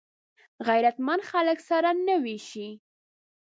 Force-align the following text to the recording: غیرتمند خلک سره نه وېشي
غیرتمند 0.67 1.21
خلک 1.29 1.59
سره 1.69 1.89
نه 2.05 2.15
وېشي 2.23 2.67